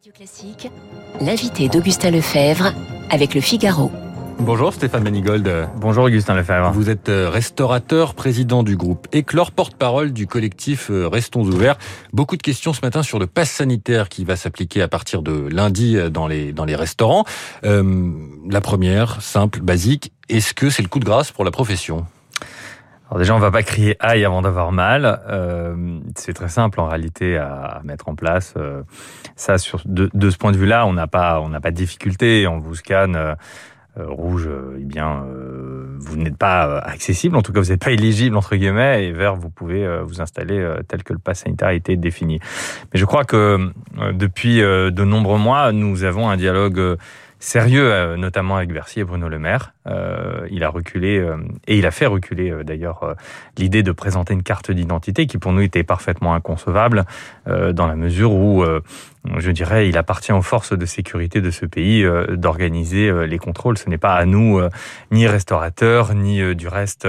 Radio 0.00 0.12
Classique, 0.16 0.70
l'invité 1.20 1.68
d'Augustin 1.68 2.10
Lefebvre 2.10 2.72
avec 3.10 3.34
le 3.34 3.42
Figaro. 3.42 3.90
Bonjour 4.38 4.72
Stéphane 4.72 5.02
Manigold. 5.02 5.68
Bonjour 5.76 6.04
Augustin 6.04 6.34
Lefebvre. 6.34 6.72
Vous 6.72 6.88
êtes 6.88 7.10
euh, 7.10 7.28
restaurateur, 7.28 8.14
président 8.14 8.62
du 8.62 8.78
groupe 8.78 9.08
Éclore, 9.12 9.52
porte-parole 9.52 10.14
du 10.14 10.26
collectif 10.26 10.90
euh, 10.90 11.06
Restons 11.06 11.42
ouverts. 11.42 11.76
Beaucoup 12.14 12.38
de 12.38 12.42
questions 12.42 12.72
ce 12.72 12.80
matin 12.80 13.02
sur 13.02 13.18
le 13.18 13.26
pass 13.26 13.50
sanitaire 13.50 14.08
qui 14.08 14.24
va 14.24 14.36
s'appliquer 14.36 14.80
à 14.80 14.88
partir 14.88 15.20
de 15.20 15.48
lundi 15.50 15.98
euh, 15.98 16.08
dans 16.08 16.26
les, 16.26 16.54
dans 16.54 16.64
les 16.64 16.76
restaurants. 16.76 17.26
Euh, 17.64 18.10
la 18.48 18.62
première, 18.62 19.20
simple, 19.20 19.60
basique, 19.60 20.14
est-ce 20.30 20.54
que 20.54 20.70
c'est 20.70 20.82
le 20.82 20.88
coup 20.88 21.00
de 21.00 21.04
grâce 21.04 21.30
pour 21.30 21.44
la 21.44 21.50
profession? 21.50 22.06
Alors 23.10 23.18
déjà, 23.18 23.34
on 23.34 23.40
va 23.40 23.50
pas 23.50 23.64
crier 23.64 23.96
aïe 23.98 24.24
avant 24.24 24.40
d'avoir 24.40 24.70
mal. 24.70 25.20
Euh, 25.28 25.98
c'est 26.14 26.32
très 26.32 26.48
simple 26.48 26.78
en 26.78 26.86
réalité 26.86 27.36
à 27.36 27.80
mettre 27.82 28.08
en 28.08 28.14
place. 28.14 28.54
Euh, 28.56 28.84
ça, 29.34 29.58
sur, 29.58 29.82
de, 29.84 30.08
de, 30.14 30.30
ce 30.30 30.38
point 30.38 30.52
de 30.52 30.56
vue-là, 30.56 30.86
on 30.86 30.92
n'a 30.92 31.08
pas, 31.08 31.40
on 31.40 31.48
n'a 31.48 31.60
pas 31.60 31.72
de 31.72 31.76
difficulté. 31.76 32.46
On 32.46 32.58
vous 32.58 32.76
scanne 32.76 33.16
euh, 33.16 33.34
rouge, 33.96 34.48
eh 34.78 34.84
bien, 34.84 35.24
vous 35.98 36.16
n'êtes 36.18 36.36
pas 36.36 36.78
accessible. 36.78 37.34
En 37.34 37.42
tout 37.42 37.52
cas, 37.52 37.58
vous 37.58 37.70
n'êtes 37.70 37.82
pas 37.82 37.90
éligible 37.90 38.36
entre 38.36 38.54
guillemets. 38.54 39.06
Et 39.06 39.10
vert, 39.10 39.34
vous 39.34 39.50
pouvez 39.50 39.88
vous 40.04 40.20
installer 40.20 40.64
tel 40.86 41.02
que 41.02 41.12
le 41.12 41.18
pass 41.18 41.40
sanitaire 41.40 41.68
a 41.68 41.74
été 41.74 41.96
défini. 41.96 42.38
Mais 42.92 43.00
je 43.00 43.04
crois 43.06 43.24
que 43.24 43.72
depuis 44.12 44.60
de 44.60 45.04
nombreux 45.04 45.38
mois, 45.38 45.72
nous 45.72 46.04
avons 46.04 46.30
un 46.30 46.36
dialogue 46.36 46.96
sérieux, 47.40 48.14
notamment 48.14 48.56
avec 48.56 48.72
Bercy 48.72 49.00
et 49.00 49.04
Bruno 49.04 49.28
Le 49.28 49.40
Maire. 49.40 49.72
Euh, 49.86 50.46
il 50.50 50.62
a 50.62 50.68
reculé 50.68 51.18
euh, 51.18 51.38
et 51.66 51.78
il 51.78 51.86
a 51.86 51.90
fait 51.90 52.04
reculer 52.04 52.50
euh, 52.50 52.64
d'ailleurs 52.64 53.16
l'idée 53.56 53.82
de 53.82 53.92
présenter 53.92 54.34
une 54.34 54.42
carte 54.42 54.70
d'identité 54.70 55.26
qui 55.26 55.38
pour 55.38 55.52
nous 55.52 55.62
était 55.62 55.84
parfaitement 55.84 56.34
inconcevable 56.34 57.04
dans 57.46 57.86
la 57.86 57.96
mesure 57.96 58.32
où 58.32 58.64
je 59.38 59.50
dirais, 59.50 59.88
il 59.88 59.98
appartient 59.98 60.32
aux 60.32 60.42
forces 60.42 60.76
de 60.76 60.86
sécurité 60.86 61.40
de 61.40 61.50
ce 61.50 61.66
pays 61.66 62.06
d'organiser 62.30 63.26
les 63.26 63.38
contrôles. 63.38 63.76
Ce 63.76 63.88
n'est 63.88 63.98
pas 63.98 64.14
à 64.14 64.24
nous, 64.24 64.60
ni 65.10 65.26
restaurateurs, 65.26 66.14
ni 66.14 66.54
du 66.54 66.68
reste 66.68 67.08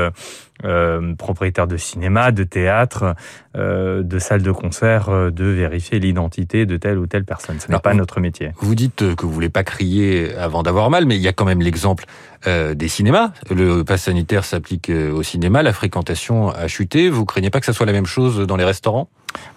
propriétaires 1.18 1.68
de 1.68 1.78
cinéma, 1.78 2.32
de 2.32 2.44
théâtre, 2.44 3.16
de 3.56 4.20
salles 4.20 4.44
de 4.44 4.52
concert, 4.52 5.32
de 5.32 5.46
vérifier 5.46 6.00
l'identité 6.00 6.66
de 6.66 6.78
telle 6.78 6.98
ou 6.98 7.08
telle 7.08 7.26
personne. 7.26 7.60
Ce 7.60 7.72
n'est 7.72 7.80
pas 7.80 7.94
notre 7.94 8.20
métier. 8.20 8.52
Vous 8.60 8.76
dites 8.76 9.16
que 9.16 9.26
vous 9.26 9.32
voulez 9.32 9.50
pas 9.50 9.64
crier 9.64 10.36
avant 10.36 10.64
d'avoir 10.64 10.90
mal, 10.90 11.06
mais 11.06 11.16
il 11.16 11.22
y 11.22 11.28
a 11.28 11.34
quand 11.34 11.46
même 11.46 11.62
l'exemple 11.62 12.06
euh, 12.48 12.74
des 12.74 12.88
cinémas. 12.88 13.32
Le 13.50 13.84
pass 13.84 14.04
sanitaire 14.04 14.46
s'applique 14.46 14.90
euh, 14.90 15.12
au 15.12 15.24
cinéma, 15.24 15.64
la 15.64 15.74
fréquentation 15.74 16.50
a 16.50 16.68
chuté. 16.68 17.10
Vous 17.10 17.26
craignez 17.26 17.50
pas 17.50 17.60
que 17.60 17.66
ça 17.66 17.74
soit 17.74 17.86
la 17.86 17.92
même 17.92 18.06
chose 18.06 18.40
dans 18.48 18.56
les 18.56 18.66
restaurants? 18.66 19.10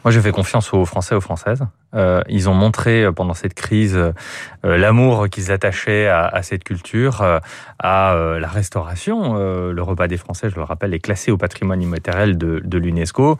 Moi, 0.05 0.13
je 0.13 0.21
fais 0.21 0.31
confiance 0.31 0.73
aux 0.73 0.85
Français, 0.85 1.15
aux 1.15 1.21
Françaises. 1.21 1.65
Euh, 1.95 2.23
ils 2.29 2.49
ont 2.49 2.55
montré 2.55 3.07
pendant 3.15 3.35
cette 3.35 3.55
crise 3.55 3.99
l'amour 4.63 5.29
qu'ils 5.29 5.53
attachaient 5.53 6.07
à, 6.07 6.27
à, 6.27 6.43
cette 6.43 6.65
culture, 6.65 7.23
à 7.79 8.39
la 8.41 8.49
restauration. 8.49 9.35
le 9.35 9.83
repas 9.83 10.09
des 10.09 10.17
Français, 10.17 10.51
je 10.51 10.57
le 10.57 10.63
rappelle, 10.63 10.95
est 10.95 11.01
classé 11.01 11.31
au 11.31 11.37
patrimoine 11.37 11.83
immatériel 11.83 12.39
de, 12.39 12.61
de 12.65 12.79
l'UNESCO. 12.79 13.39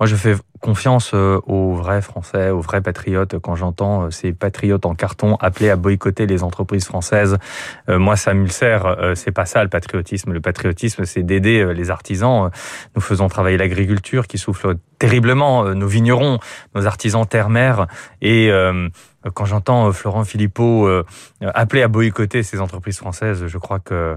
Moi, 0.00 0.06
je 0.08 0.16
fais 0.16 0.34
confiance 0.60 1.12
euh, 1.14 1.38
aux 1.46 1.74
vrais 1.74 2.02
Français, 2.02 2.50
aux 2.50 2.60
vrais 2.60 2.80
patriotes. 2.80 3.38
Quand 3.38 3.54
j'entends 3.54 4.04
euh, 4.04 4.10
ces 4.10 4.32
patriotes 4.32 4.86
en 4.86 4.94
carton 4.94 5.36
appelés 5.36 5.70
à 5.70 5.76
boycotter 5.76 6.26
les 6.26 6.42
entreprises 6.42 6.86
françaises, 6.86 7.38
euh, 7.88 7.98
moi, 7.98 8.16
ça 8.16 8.34
m'ulcère. 8.34 9.12
C'est 9.14 9.30
pas 9.30 9.44
ça 9.44 9.62
le 9.62 9.68
patriotisme. 9.68 10.32
Le 10.32 10.40
patriotisme, 10.40 11.04
c'est 11.04 11.22
d'aider 11.22 11.72
les 11.74 11.90
artisans. 11.90 12.50
Nous 12.96 13.02
faisons 13.02 13.28
travailler 13.28 13.56
l'agriculture 13.56 14.26
qui 14.26 14.38
souffle 14.38 14.76
terriblement, 14.98 15.64
nos 15.74 15.86
vignerons, 15.86 16.38
nos 16.74 16.86
artisans 16.86 17.26
terre-mer. 17.26 17.86
Et 18.22 18.50
quand 19.34 19.44
j'entends 19.44 19.92
Florent 19.92 20.24
Philippot 20.24 20.88
appeler 21.40 21.82
à 21.82 21.88
boycotter 21.88 22.42
ces 22.42 22.60
entreprises 22.60 22.98
françaises, 22.98 23.46
je 23.46 23.58
crois 23.58 23.78
que 23.78 24.16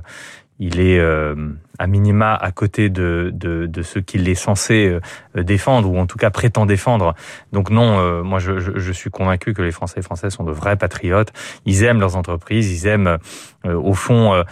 il 0.59 0.79
est 0.79 0.99
euh, 0.99 1.35
à 1.79 1.87
minima 1.87 2.33
à 2.35 2.51
côté 2.51 2.89
de, 2.89 3.31
de, 3.33 3.65
de 3.65 3.81
ceux 3.81 4.01
qu'il 4.01 4.27
est 4.29 4.35
censé 4.35 4.99
euh, 5.35 5.43
défendre, 5.43 5.89
ou 5.89 5.97
en 5.97 6.05
tout 6.05 6.17
cas 6.17 6.29
prétend 6.29 6.65
défendre. 6.65 7.13
Donc 7.53 7.69
non, 7.69 7.99
euh, 7.99 8.23
moi 8.23 8.39
je, 8.39 8.59
je, 8.59 8.71
je, 8.75 8.91
suis 8.91 9.09
convaincu 9.09 9.53
que 9.53 9.61
les 9.61 9.71
Français 9.71 9.99
et 9.99 10.03
Françaises 10.03 10.33
sont 10.33 10.43
de 10.43 10.51
vrais 10.51 10.77
patriotes. 10.77 11.31
Ils 11.65 11.83
aiment 11.83 11.99
leurs 11.99 12.15
entreprises, 12.15 12.71
ils 12.71 12.87
aiment 12.87 13.17
au 13.63 13.93
fond 13.93 14.43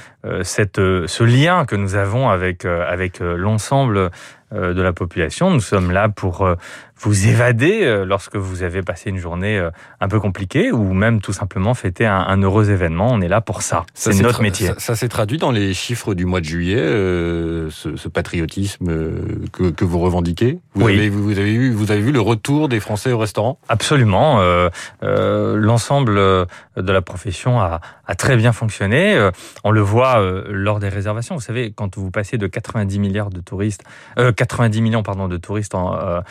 cette, 0.42 0.78
ce 0.78 1.24
lien 1.24 1.66
que 1.66 1.76
nous 1.76 1.96
avons 1.96 2.30
avec, 2.30 2.66
avec 2.66 3.20
l'ensemble 3.20 4.10
de 4.52 4.82
la 4.82 4.92
population. 4.92 5.52
Nous 5.52 5.62
sommes 5.62 5.92
là 5.92 6.10
pour 6.10 6.46
vous 6.98 7.28
évader 7.28 8.04
lorsque 8.06 8.36
vous 8.36 8.64
avez 8.64 8.82
passé 8.82 9.10
une 9.10 9.18
journée 9.18 9.70
un 10.02 10.08
peu 10.10 10.20
compliquée 10.20 10.72
ou 10.72 10.94
même 10.94 11.22
tout 11.22 11.32
simplement 11.32 11.74
fêter 11.74 12.06
un, 12.06 12.20
un 12.20 12.42
heureux 12.42 12.72
événement. 12.72 13.08
On 13.10 13.22
est 13.22 13.30
là 13.30 13.40
pour 13.40 13.62
ça. 13.62 13.86
C'est 13.94 14.20
notre 14.22 14.42
métier. 14.42 14.68
Ça, 14.68 14.80
ça 14.80 14.96
s'est 14.96 15.08
traduit 15.08 15.38
dans 15.38 15.52
les 15.52 15.74
chiffres 15.74 16.14
du 16.14 16.26
mois 16.26 16.42
de 16.42 16.46
juillet, 16.46 16.82
euh, 17.16 17.70
ce, 17.72 17.96
ce, 17.96 18.08
patriotisme 18.08 18.88
que, 19.52 19.70
que, 19.72 19.86
vous 19.86 20.00
revendiquez. 20.00 20.60
Vous, 20.74 20.86
oui. 20.86 20.94
avez, 20.94 21.10
vous, 21.10 21.40
avez 21.40 21.58
vu, 21.58 21.72
vous 21.72 21.92
avez 21.92 22.02
vu 22.02 22.12
le 22.12 22.22
retour 22.22 22.70
des 22.70 22.80
Français 22.80 23.12
au 23.12 23.18
restaurant? 23.18 23.58
Absolument. 23.70 24.40
Euh, 24.42 24.70
euh, 25.04 25.56
L'ensemble 25.56 26.16
de 26.16 26.92
la 26.92 27.02
profession 27.02 27.60
a, 27.60 27.82
a, 28.08 28.16
très 28.16 28.38
bien 28.38 28.52
fonctionné. 28.52 29.30
On 29.64 29.72
le 29.72 29.82
voit 29.82 30.20
lors 30.50 30.80
des 30.80 30.90
réservations. 30.90 31.36
Vous 31.36 31.42
savez, 31.42 31.72
quand 31.76 31.98
vous 31.98 32.12
passez 32.12 32.38
de 32.38 32.48
90 32.48 33.00
milliards 33.00 33.30
de 33.30 33.40
touristes, 33.40 33.84
90 34.16 34.82
millions 34.82 35.04
pardon 35.04 35.28
de 35.28 35.38
touristes 35.38 35.76
à 35.76 36.24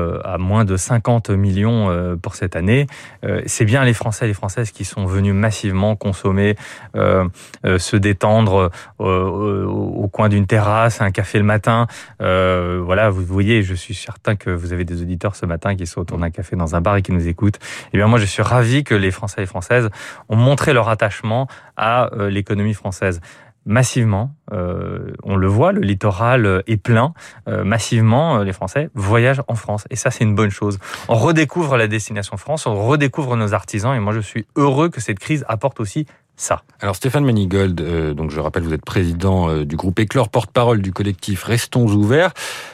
euh, 0.00 0.20
à, 0.24 0.38
moins 0.38 0.64
de 0.64 0.76
50 0.76 1.30
millions 1.30 1.90
euh, 1.90 2.16
pour 2.16 2.34
cette 2.34 2.56
année. 2.56 2.86
Euh, 3.24 3.42
c'est 3.46 3.64
bien 3.64 3.84
les 3.84 3.94
Français 3.94 4.24
et 4.24 4.28
les 4.28 4.34
Françaises 4.34 4.70
qui 4.70 4.84
sont 4.84 5.06
venus 5.06 5.34
massivement 5.34 5.96
consommer, 5.96 6.56
se 6.94 7.96
détendre 7.96 8.70
au, 8.98 10.08
coin 10.12 10.28
d'une 10.28 10.46
terrasse, 10.46 11.00
un 11.00 11.10
café 11.10 11.38
le 11.38 11.44
matin. 11.44 11.86
voilà, 12.18 13.10
vous 13.10 13.24
voyez, 13.24 13.62
je 13.62 13.74
suis 13.74 13.94
certain 13.94 14.36
que 14.36 14.50
vous 14.50 14.72
avez 14.72 14.84
des 14.84 15.02
auditeurs 15.02 15.36
ce 15.36 15.46
matin 15.46 15.74
qui 15.74 15.86
sont 15.86 16.00
autour 16.00 16.18
d'un 16.18 16.30
café 16.30 16.56
dans 16.56 16.74
un 16.74 16.80
bar 16.80 16.96
et 16.96 17.02
qui 17.02 17.12
nous 17.12 17.28
écoutent. 17.28 17.58
Eh 17.92 17.96
bien, 17.96 18.06
moi, 18.06 18.18
je 18.18 18.24
suis 18.24 18.42
ravi 18.42 18.84
que 18.84 18.94
les 18.94 19.10
Français 19.10 19.36
et 19.38 19.42
les 19.42 19.46
Françaises 19.46 19.88
ont 20.28 20.36
montré 20.36 20.72
leur 20.72 20.88
attachement 21.00 21.46
à 21.76 22.10
l'économie 22.28 22.74
française 22.74 23.20
massivement. 23.66 24.34
Euh, 24.52 25.12
on 25.22 25.36
le 25.36 25.46
voit, 25.46 25.72
le 25.72 25.80
littoral 25.80 26.62
est 26.66 26.76
plein. 26.76 27.14
Euh, 27.48 27.64
massivement, 27.64 28.38
euh, 28.38 28.44
les 28.44 28.52
Français 28.52 28.90
voyagent 28.94 29.42
en 29.48 29.54
France. 29.54 29.84
Et 29.90 29.96
ça, 29.96 30.10
c'est 30.10 30.24
une 30.24 30.34
bonne 30.34 30.50
chose. 30.50 30.78
On 31.08 31.14
redécouvre 31.14 31.76
la 31.76 31.86
destination 31.86 32.36
France, 32.36 32.66
on 32.66 32.86
redécouvre 32.86 33.36
nos 33.36 33.54
artisans. 33.54 33.94
Et 33.94 34.00
moi, 34.00 34.12
je 34.12 34.20
suis 34.20 34.46
heureux 34.56 34.88
que 34.88 35.00
cette 35.00 35.18
crise 35.18 35.44
apporte 35.48 35.80
aussi 35.80 36.06
ça. 36.40 36.62
Alors 36.80 36.96
Stéphane 36.96 37.24
Manigold, 37.24 37.80
euh, 37.80 38.14
donc 38.14 38.30
je 38.30 38.40
rappelle, 38.40 38.62
vous 38.62 38.72
êtes 38.72 38.84
président 38.84 39.50
euh, 39.50 39.64
du 39.66 39.76
groupe 39.76 39.98
Éclore, 39.98 40.30
porte-parole 40.30 40.80
du 40.80 40.92
collectif 40.92 41.44
Restons 41.44 41.86
ouverts. 41.86 42.32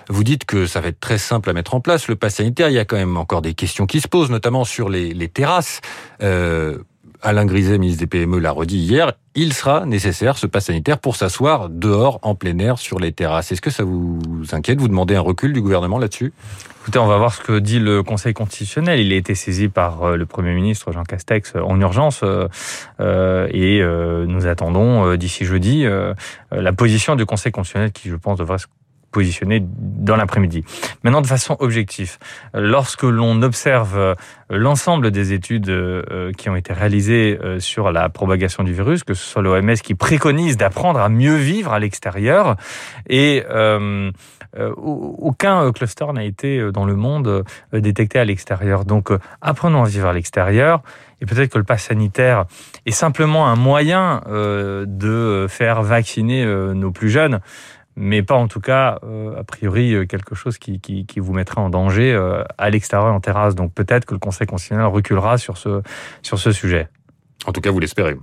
Vous 0.08 0.22
dites 0.24 0.44
que 0.44 0.66
ça 0.66 0.80
va 0.80 0.88
être 0.88 1.00
très 1.00 1.18
simple 1.18 1.50
à 1.50 1.52
mettre 1.52 1.74
en 1.74 1.80
place, 1.80 2.06
le 2.08 2.14
pass 2.14 2.36
sanitaire. 2.36 2.68
Il 2.68 2.74
y 2.74 2.78
a 2.78 2.84
quand 2.84 2.96
même 2.96 3.16
encore 3.16 3.42
des 3.42 3.54
questions 3.54 3.86
qui 3.86 4.00
se 4.00 4.08
posent, 4.08 4.30
notamment 4.30 4.64
sur 4.64 4.88
les, 4.88 5.28
terrasses. 5.28 5.80
Euh, 6.22 6.78
Alain 7.22 7.46
Griset, 7.46 7.78
ministre 7.78 8.00
des 8.00 8.06
PME, 8.06 8.38
l'a 8.38 8.52
redit 8.52 8.78
hier, 8.78 9.12
il 9.34 9.52
sera 9.52 9.84
nécessaire, 9.84 10.38
ce 10.38 10.46
pass 10.46 10.66
sanitaire, 10.66 10.98
pour 10.98 11.16
s'asseoir 11.16 11.68
dehors, 11.68 12.18
en 12.22 12.34
plein 12.34 12.58
air, 12.58 12.78
sur 12.78 12.98
les 12.98 13.12
terrasses. 13.12 13.52
Est-ce 13.52 13.60
que 13.60 13.70
ça 13.70 13.84
vous 13.84 14.20
inquiète 14.52 14.80
Vous 14.80 14.88
demandez 14.88 15.14
un 15.14 15.20
recul 15.20 15.52
du 15.52 15.60
gouvernement 15.60 15.98
là-dessus? 15.98 16.32
Écoutez, 16.82 17.00
on 17.00 17.06
va 17.06 17.18
voir 17.18 17.34
ce 17.34 17.40
que 17.40 17.58
dit 17.58 17.80
le 17.80 18.04
Conseil 18.04 18.32
constitutionnel. 18.32 19.00
Il 19.00 19.12
a 19.12 19.16
été 19.16 19.34
saisi 19.34 19.66
par 19.66 20.04
euh, 20.04 20.16
le 20.16 20.24
Premier 20.24 20.54
ministre 20.54 20.92
Jean 20.92 21.02
Castex 21.02 21.56
euh, 21.56 21.60
en 21.60 21.80
urgence 21.80 22.20
euh, 22.22 23.48
et 23.50 23.82
nous 24.26 24.46
attendons 24.46 25.16
d'ici 25.16 25.44
jeudi 25.44 25.84
la 26.50 26.72
position 26.72 27.16
du 27.16 27.26
Conseil 27.26 27.52
constitutionnel 27.52 27.92
qui, 27.92 28.08
je 28.08 28.16
pense, 28.16 28.38
devrait 28.38 28.58
se 28.58 28.66
dans 29.62 30.16
l'après-midi. 30.16 30.64
Maintenant, 31.02 31.20
de 31.20 31.26
façon 31.26 31.56
objective, 31.60 32.18
lorsque 32.54 33.02
l'on 33.02 33.42
observe 33.42 33.96
euh, 33.96 34.14
l'ensemble 34.50 35.10
des 35.10 35.32
études 35.32 35.68
euh, 35.68 36.32
qui 36.32 36.48
ont 36.48 36.56
été 36.56 36.72
réalisées 36.72 37.38
euh, 37.42 37.58
sur 37.58 37.90
la 37.90 38.08
propagation 38.08 38.62
du 38.62 38.72
virus, 38.72 39.04
que 39.04 39.14
ce 39.14 39.24
soit 39.24 39.42
l'OMS 39.42 39.74
qui 39.74 39.94
préconise 39.94 40.56
d'apprendre 40.56 41.00
à 41.00 41.08
mieux 41.08 41.36
vivre 41.36 41.72
à 41.72 41.78
l'extérieur, 41.78 42.56
et 43.08 43.44
euh, 43.50 44.10
aucun 44.76 45.70
cluster 45.72 46.06
n'a 46.14 46.24
été 46.24 46.70
dans 46.72 46.86
le 46.86 46.96
monde 46.96 47.44
détecté 47.74 48.18
à 48.18 48.24
l'extérieur. 48.24 48.86
Donc, 48.86 49.10
apprenons 49.42 49.84
à 49.84 49.86
vivre 49.86 50.06
à 50.06 50.14
l'extérieur. 50.14 50.82
Et 51.20 51.26
peut-être 51.26 51.52
que 51.52 51.58
le 51.58 51.64
pass 51.64 51.84
sanitaire 51.84 52.46
est 52.86 52.90
simplement 52.90 53.48
un 53.48 53.56
moyen 53.56 54.22
de 54.26 55.46
faire 55.48 55.82
vacciner 55.82 56.46
nos 56.46 56.90
plus 56.90 57.10
jeunes 57.10 57.40
mais 57.96 58.22
pas 58.22 58.34
en 58.34 58.46
tout 58.46 58.60
cas, 58.60 58.98
euh, 59.04 59.38
a 59.38 59.44
priori, 59.44 59.94
euh, 59.94 60.04
quelque 60.04 60.34
chose 60.34 60.58
qui, 60.58 60.80
qui, 60.80 61.20
vous 61.20 61.32
mettrait 61.32 61.60
en 61.60 61.70
danger 61.70 62.12
euh, 62.12 62.44
à 62.58 62.70
l'extérieur 62.70 63.12
en 63.12 63.20
terrasse. 63.20 63.54
Donc 63.54 63.72
peut-être 63.72 64.04
que 64.04 64.14
le 64.14 64.20
Conseil 64.20 64.46
constitutionnel 64.46 64.86
reculera 64.86 65.38
sur 65.38 65.56
ce, 65.56 65.82
sur 66.22 66.38
ce 66.38 66.52
sujet. 66.52 66.88
En 67.46 67.52
tout 67.52 67.60
cas, 67.60 67.70
vous 67.70 67.80
l'espérez. 67.80 68.16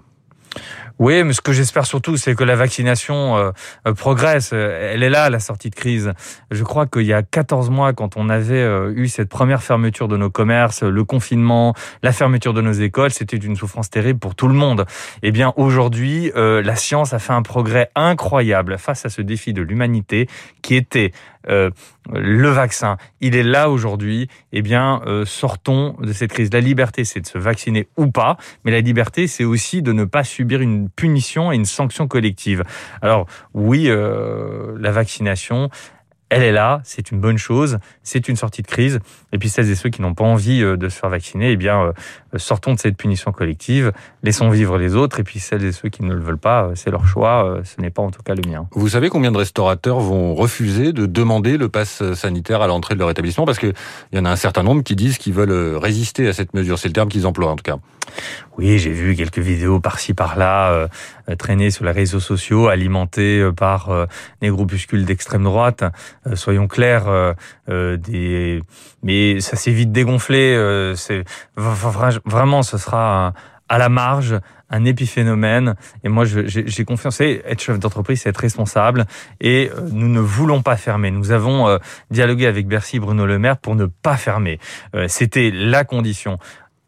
Oui, 1.03 1.21
mais 1.25 1.33
ce 1.33 1.41
que 1.41 1.51
j'espère 1.51 1.85
surtout, 1.85 2.15
c'est 2.15 2.33
que 2.33 2.45
la 2.45 2.55
vaccination 2.55 3.35
euh, 3.35 3.51
euh, 3.85 3.93
progresse. 3.93 4.53
Elle 4.53 5.03
est 5.03 5.09
là, 5.09 5.29
la 5.29 5.41
sortie 5.41 5.69
de 5.69 5.75
crise. 5.75 6.13
Je 6.49 6.63
crois 6.63 6.85
qu'il 6.85 7.01
y 7.01 7.11
a 7.11 7.21
14 7.21 7.69
mois, 7.71 7.91
quand 7.91 8.15
on 8.15 8.29
avait 8.29 8.61
euh, 8.61 8.93
eu 8.95 9.09
cette 9.09 9.27
première 9.27 9.61
fermeture 9.63 10.07
de 10.07 10.15
nos 10.15 10.29
commerces, 10.29 10.81
le 10.81 11.03
confinement, 11.03 11.73
la 12.03 12.13
fermeture 12.13 12.53
de 12.53 12.61
nos 12.61 12.71
écoles, 12.71 13.11
c'était 13.11 13.35
une 13.35 13.57
souffrance 13.57 13.89
terrible 13.89 14.19
pour 14.19 14.33
tout 14.33 14.47
le 14.47 14.53
monde. 14.53 14.85
Eh 15.23 15.33
bien, 15.33 15.51
aujourd'hui, 15.57 16.31
la 16.35 16.75
science 16.77 17.13
a 17.13 17.19
fait 17.19 17.33
un 17.33 17.41
progrès 17.41 17.91
incroyable 17.95 18.77
face 18.77 19.05
à 19.05 19.09
ce 19.09 19.21
défi 19.21 19.51
de 19.51 19.61
l'humanité 19.61 20.29
qui 20.61 20.75
était 20.75 21.11
euh, 21.49 21.69
le 22.11 22.49
vaccin, 22.49 22.97
il 23.21 23.35
est 23.35 23.43
là 23.43 23.69
aujourd'hui, 23.69 24.27
eh 24.51 24.61
bien, 24.61 25.01
euh, 25.05 25.25
sortons 25.25 25.95
de 26.01 26.13
cette 26.13 26.31
crise. 26.31 26.51
La 26.53 26.59
liberté, 26.59 27.05
c'est 27.05 27.21
de 27.21 27.27
se 27.27 27.37
vacciner 27.37 27.87
ou 27.97 28.07
pas, 28.07 28.37
mais 28.63 28.71
la 28.71 28.81
liberté, 28.81 29.27
c'est 29.27 29.43
aussi 29.43 29.81
de 29.81 29.93
ne 29.93 30.05
pas 30.05 30.23
subir 30.23 30.61
une 30.61 30.89
punition 30.89 31.51
et 31.51 31.55
une 31.55 31.65
sanction 31.65 32.07
collective. 32.07 32.63
Alors 33.01 33.27
oui, 33.53 33.85
euh, 33.87 34.75
la 34.79 34.91
vaccination, 34.91 35.69
elle 36.29 36.43
est 36.43 36.51
là, 36.51 36.81
c'est 36.83 37.11
une 37.11 37.19
bonne 37.19 37.37
chose, 37.37 37.77
c'est 38.01 38.27
une 38.27 38.35
sortie 38.35 38.63
de 38.63 38.67
crise. 38.67 38.99
Et 39.31 39.37
puis 39.37 39.49
celles 39.49 39.69
et 39.69 39.75
ceux 39.75 39.89
qui 39.89 40.01
n'ont 40.01 40.15
pas 40.15 40.23
envie 40.23 40.63
euh, 40.63 40.77
de 40.77 40.89
se 40.89 40.99
faire 40.99 41.09
vacciner, 41.09 41.51
eh 41.51 41.55
bien, 41.57 41.79
euh, 41.83 41.91
sortons 42.37 42.73
de 42.73 42.79
cette 42.79 42.97
punition 42.97 43.31
collective, 43.31 43.91
laissons 44.23 44.49
vivre 44.49 44.77
les 44.77 44.95
autres. 44.95 45.19
Et 45.19 45.23
puis 45.23 45.39
celles 45.39 45.63
et 45.63 45.71
ceux 45.71 45.89
qui 45.89 46.03
ne 46.03 46.13
le 46.13 46.21
veulent 46.21 46.37
pas, 46.37 46.63
euh, 46.63 46.71
c'est 46.75 46.89
leur 46.89 47.05
choix, 47.07 47.59
ce 47.63 47.79
n'est 47.81 47.91
pas 47.91 48.01
en 48.01 48.09
tout 48.09 48.23
cas 48.23 48.33
le 48.33 48.49
mien. 48.49 48.67
Vous 48.71 48.89
savez 48.89 49.09
combien 49.09 49.31
de 49.31 49.37
restaurateurs 49.37 49.99
vont 49.99 50.33
refuser 50.33 50.91
de 50.91 51.05
demander 51.05 51.57
le 51.57 51.69
pass 51.69 52.01
sanitaire 52.13 52.61
à 52.61 52.67
l'entrée 52.67 52.95
de 52.95 52.99
leur 52.99 53.11
établissement? 53.11 53.45
Parce 53.45 53.59
qu'il 53.59 53.73
y 54.11 54.19
en 54.19 54.25
a 54.25 54.31
un 54.31 54.35
certain 54.35 54.63
nombre 54.63 54.83
qui 54.83 54.95
disent 54.95 55.17
qu'ils 55.17 55.33
veulent 55.33 55.77
résister 55.77 56.27
à 56.27 56.33
cette 56.33 56.53
mesure. 56.53 56.79
C'est 56.79 56.87
le 56.87 56.93
terme 56.93 57.09
qu'ils 57.09 57.27
emploient 57.27 57.51
en 57.51 57.55
tout 57.55 57.63
cas. 57.63 57.77
Oui, 58.57 58.79
j'ai 58.79 58.91
vu 58.91 59.15
quelques 59.15 59.39
vidéos 59.39 59.79
par-ci 59.79 60.13
par-là 60.13 60.87
traîner 61.37 61.71
sur 61.71 61.85
les 61.85 61.91
réseaux 61.91 62.19
sociaux, 62.19 62.67
alimentées 62.67 63.39
euh, 63.39 63.51
par 63.51 64.07
des 64.41 64.49
groupuscules 64.49 65.05
d'extrême 65.05 65.43
droite. 65.43 65.83
soyons 66.35 66.67
clairs, 66.67 67.35
des... 67.67 68.61
mais 69.01 69.39
ça 69.39 69.55
s'est 69.55 69.71
vite 69.71 69.91
dégonflé. 69.91 70.93
c'est 70.95 71.23
vraiment, 71.55 72.63
ce 72.63 72.77
sera 72.77 73.33
à 73.69 73.77
la 73.77 73.89
marge 73.89 74.39
un 74.69 74.85
épiphénomène. 74.85 75.75
Et 76.03 76.09
moi, 76.09 76.25
j'ai 76.25 76.85
confiance. 76.85 77.21
Être 77.21 77.61
chef 77.61 77.79
d'entreprise, 77.79 78.21
c'est 78.21 78.29
être 78.29 78.37
responsable. 78.37 79.05
Et 79.39 79.69
nous 79.91 80.09
ne 80.09 80.19
voulons 80.19 80.61
pas 80.61 80.77
fermer. 80.77 81.11
Nous 81.11 81.31
avons 81.31 81.79
dialogué 82.09 82.47
avec 82.47 82.67
Bercy, 82.67 82.99
Bruno 82.99 83.25
Le 83.25 83.39
Maire, 83.39 83.57
pour 83.57 83.75
ne 83.75 83.85
pas 83.85 84.17
fermer. 84.17 84.59
C'était 85.07 85.51
la 85.53 85.83
condition. 85.83 86.37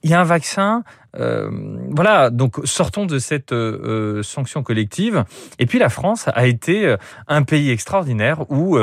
Il 0.06 0.12
y 0.12 0.14
a 0.14 0.22
un 0.22 0.24
vaccin, 0.24 0.84
euh, 1.18 1.50
voilà, 1.90 2.30
donc 2.30 2.58
sortons 2.64 3.08
de 3.08 3.18
cette 3.18 3.54
euh, 3.54 4.20
euh, 4.20 4.22
sanction 4.22 4.62
collective. 4.62 5.26
Et 5.58 5.66
puis 5.66 5.80
la 5.80 5.90
France 5.90 6.30
a 6.32 6.46
été 6.46 6.96
un 7.28 7.42
pays 7.42 7.72
extraordinaire 7.72 8.46
où 8.52 8.78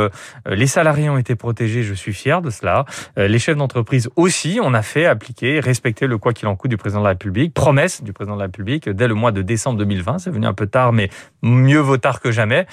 les 0.47 0.67
salariés 0.67 1.09
ont 1.11 1.19
été 1.19 1.37
protégés, 1.37 1.85
je 1.85 1.95
suis 1.95 2.13
fier 2.13 2.43
de 2.43 2.51
cela. 2.51 2.87
les 3.17 3.39
chefs 3.39 3.57
d'entreprise 3.57 4.11
aussi, 4.17 4.59
on 4.61 4.75
a 4.75 4.83
fait 4.83 5.07
appliquer, 5.07 5.61
respecter 5.61 6.09
le 6.09 6.19
quoi 6.19 6.33
qu'il 6.33 6.49
en 6.49 6.57
coûte 6.57 6.71
du 6.71 6.77
président 6.77 7.03
de 7.03 7.05
la 7.05 7.11
République, 7.11 7.55
promesse 7.55 8.03
du 8.03 8.13
président 8.13 8.35
de 8.35 8.41
la 8.41 8.47
République 8.47 8.89
dès 8.89 9.07
le 9.07 9.15
mois 9.15 9.31
de 9.31 9.43
décembre 9.43 9.79
2020. 9.79 10.19
C'est 10.19 10.31
venu 10.31 10.47
un 10.47 10.55
peu 10.55 10.67
tard, 10.67 10.93
mais 10.93 11.09
mieux 11.43 11.79
vaut 11.79 11.99
tard 11.99 12.21
que 12.21 12.33
jamais 12.33 12.67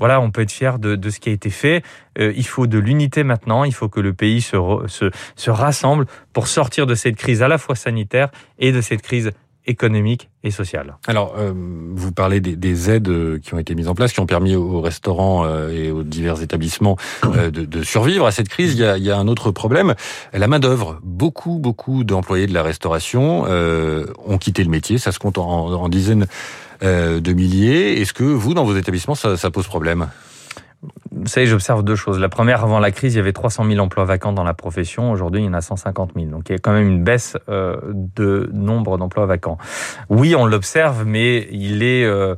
voilà, 0.00 0.20
on 0.20 0.32
peut 0.32 0.40
être 0.40 0.50
fier 0.50 0.78
de, 0.78 1.10
ce 1.10 1.20
qui 1.20 1.28
a 1.28 1.32
été 1.32 1.50
fait. 1.50 1.84
Euh, 2.18 2.32
il 2.34 2.46
faut 2.46 2.66
de 2.66 2.78
l'unité 2.78 3.22
maintenant. 3.22 3.62
Il 3.64 3.74
faut 3.74 3.88
que 3.88 4.00
le 4.00 4.12
pays 4.12 4.40
se, 4.40 4.56
se, 4.86 5.10
se, 5.36 5.50
rassemble 5.50 6.06
pour 6.32 6.48
sortir 6.48 6.86
de 6.86 6.94
cette 6.96 7.16
crise 7.16 7.42
à 7.42 7.48
la 7.48 7.58
fois 7.58 7.76
sanitaire 7.76 8.30
et 8.58 8.72
de 8.72 8.80
cette 8.80 9.02
crise 9.02 9.30
économique 9.70 10.28
et 10.44 10.50
sociale. 10.50 10.96
Alors, 11.06 11.34
euh, 11.38 11.52
vous 11.54 12.12
parlez 12.12 12.40
des, 12.40 12.56
des, 12.56 12.90
aides 12.90 13.08
euh, 13.08 13.38
qui 13.38 13.54
ont 13.54 13.58
été 13.58 13.74
mises 13.74 13.88
en 13.88 13.94
place, 13.94 14.12
qui 14.12 14.20
ont 14.20 14.26
permis 14.26 14.54
aux 14.56 14.80
restaurants 14.80 15.46
et 15.68 15.90
aux 15.90 16.02
divers 16.02 16.42
établissements 16.42 16.96
de, 17.24 17.48
de, 17.50 17.82
survivre 17.82 18.26
à 18.26 18.32
cette 18.32 18.48
crise. 18.48 18.74
Il 18.74 18.80
y, 18.80 18.84
a, 18.84 18.98
il 18.98 19.04
y 19.04 19.10
a, 19.10 19.16
un 19.16 19.28
autre 19.28 19.50
problème, 19.50 19.94
la 20.32 20.48
main 20.48 20.58
d'œuvre. 20.58 20.98
Beaucoup, 21.02 21.58
beaucoup 21.58 22.04
d'employés 22.04 22.46
de 22.46 22.54
la 22.54 22.62
restauration 22.62 23.44
ont 23.44 24.38
quitté 24.38 24.62
le 24.64 24.70
métier. 24.70 24.98
Ça 24.98 25.12
se 25.12 25.18
compte 25.18 25.38
en, 25.38 25.72
en 25.72 25.88
dizaines 25.88 26.26
euh, 26.82 27.20
de 27.20 27.32
milliers. 27.34 28.00
Est-ce 28.00 28.14
que 28.14 28.24
vous, 28.24 28.54
dans 28.54 28.64
vos 28.64 28.74
établissements, 28.74 29.14
ça, 29.14 29.36
ça 29.36 29.50
pose 29.50 29.66
problème? 29.66 30.08
Vous 31.20 31.26
savez, 31.26 31.46
j'observe 31.46 31.82
deux 31.82 31.96
choses. 31.96 32.18
La 32.18 32.28
première, 32.28 32.64
avant 32.64 32.78
la 32.78 32.90
crise, 32.90 33.14
il 33.14 33.18
y 33.18 33.20
avait 33.20 33.32
300 33.32 33.66
000 33.66 33.78
emplois 33.78 34.04
vacants 34.04 34.32
dans 34.32 34.44
la 34.44 34.54
profession. 34.54 35.12
Aujourd'hui, 35.12 35.42
il 35.42 35.44
y 35.44 35.48
en 35.48 35.54
a 35.54 35.60
150 35.60 36.12
000. 36.16 36.26
Donc, 36.30 36.48
il 36.48 36.52
y 36.52 36.54
a 36.54 36.58
quand 36.58 36.72
même 36.72 36.88
une 36.88 37.04
baisse 37.04 37.36
euh, 37.48 37.76
de 37.92 38.48
nombre 38.52 38.96
d'emplois 38.98 39.26
vacants. 39.26 39.58
Oui, 40.08 40.34
on 40.34 40.46
l'observe, 40.46 41.04
mais 41.06 41.46
il 41.50 41.82
est 41.82 42.04
euh, 42.04 42.34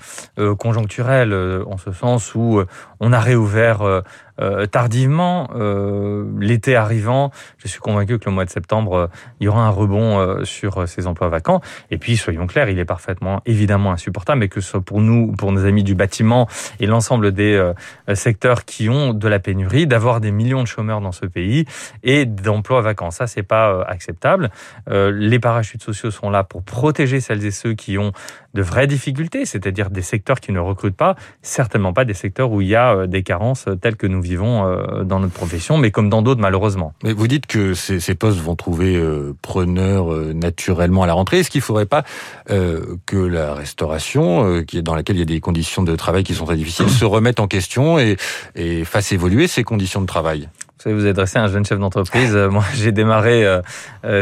conjoncturel, 0.59 1.33
en 1.67 1.79
ce 1.79 1.93
sens 1.93 2.35
où 2.35 2.61
on 3.01 3.13
a 3.13 3.21
réouvert 3.21 4.03
euh, 4.41 4.67
tardivement, 4.67 5.51
euh, 5.55 6.25
l'été 6.41 6.75
arrivant, 6.75 7.31
je 7.59 7.69
suis 7.69 7.81
convaincu 7.81 8.19
que 8.19 8.25
le 8.27 8.33
mois 8.33 8.45
de 8.45 8.51
septembre, 8.51 8.95
euh, 8.95 9.07
il 9.41 9.45
y 9.45 9.49
aura 9.49 9.67
un 9.67 9.71
rebond 9.71 10.45
sur 10.45 10.89
ces 10.89 11.07
emplois 11.07 11.29
vacants. 11.29 11.61
Et 11.91 11.99
puis, 11.99 12.17
soyons 12.17 12.47
clairs, 12.47 12.69
il 12.69 12.79
est 12.79 12.85
parfaitement, 12.85 13.43
évidemment 13.47 13.93
insupportable, 13.93 14.41
mais 14.41 14.49
que 14.49 14.61
ce 14.61 14.71
soit 14.71 14.81
pour 14.81 15.01
nous, 15.01 15.33
pour 15.33 15.53
nos 15.53 15.65
amis 15.65 15.85
du 15.85 15.95
bâtiment 15.95 16.49
et 16.81 16.87
l'ensemble 16.87 17.33
des 17.33 17.73
secteurs 18.15 18.65
qui 18.65 18.89
ont 18.89 19.13
de 19.13 19.29
la 19.29 19.39
pénurie, 19.39 19.87
d'avoir 19.87 20.21
des 20.21 20.31
millions 20.31 20.63
de 20.63 20.69
chômeurs 20.69 21.01
dans 21.01 21.13
ce 21.13 21.27
pays 21.27 21.65
et 22.03 22.25
d'emplois 22.25 22.81
vacants. 22.81 23.11
Ça, 23.11 23.27
c'est 23.27 23.43
pas 23.43 23.83
acceptable. 23.83 24.51
les 24.89 25.39
parachutes 25.39 25.83
sociaux 25.83 26.11
sont 26.11 26.31
là 26.31 26.45
pour 26.45 26.63
protéger 26.63 27.21
celles 27.21 27.45
et 27.45 27.51
ceux 27.51 27.75
qui 27.75 27.99
ont 27.99 28.13
de 28.55 28.63
vraies 28.63 28.87
difficultés, 28.87 29.45
c'est-à-dire 29.47 29.91
des 29.91 30.03
secteurs 30.03 30.41
qui 30.41 30.53
ne 30.53 30.61
recrutent 30.61 30.97
pas, 30.97 31.17
certainement 31.43 31.93
pas 31.93 32.05
des 32.05 32.15
secteurs 32.15 32.51
où 32.53 32.61
il 32.61 32.69
y 32.69 32.77
a 32.77 33.07
des 33.07 33.23
carences 33.23 33.67
telles 33.81 33.97
que 33.97 34.07
nous 34.07 34.22
vivons 34.23 34.67
euh, 34.67 35.05
dans 35.05 35.21
notre 35.21 35.35
profession, 35.35 35.77
mais 35.77 35.91
comme 35.91 36.09
dans 36.09 36.23
d'autres 36.23 36.41
malheureusement. 36.41 36.95
Mais 37.05 37.13
vous 37.13 37.29
dites 37.29 37.47
que 37.47 37.75
ces, 37.75 38.01
ces 38.01 38.15
postes 38.15 38.39
vont 38.39 38.57
trouver 38.57 38.97
euh, 38.97 39.35
preneurs 39.43 40.13
euh, 40.13 40.33
naturellement 40.33 41.03
à 41.03 41.07
la 41.07 41.13
rentrée. 41.13 41.41
Est-ce 41.41 41.51
qu'il 41.51 41.61
ne 41.61 41.65
faudrait 41.65 41.87
pas 41.87 42.05
que 42.47 43.17
la 43.17 43.55
restauration, 43.55 44.63
qui 44.65 44.79
est 44.79 44.83
dans 44.83 44.95
laquelle 44.95 45.17
il 45.17 45.21
y 45.21 45.23
a 45.23 45.27
des 45.27 45.41
conditions 45.41 45.83
de 45.83 45.95
travail 45.97 46.25
qui 46.25 46.35
sont 46.35 46.45
très 46.45 46.57
difficiles, 46.57 46.89
se 46.89 47.05
remette 47.05 47.41
en 47.41 47.47
question 47.47 47.99
et, 47.99 48.17
et 48.55 48.85
fasse 48.85 49.13
évoluer 49.13 49.47
ces 49.47 49.65
conditions 49.65 50.01
de 50.01 50.07
travail? 50.07 50.49
Vous 50.87 51.01
vous 51.01 51.07
adressez 51.07 51.39
à 51.39 51.45
un 51.45 51.49
jeune 51.49 51.65
chef 51.65 51.79
d'entreprise. 51.79 52.35
Moi, 52.35 52.65
j'ai 52.75 52.93
démarré 52.93 53.45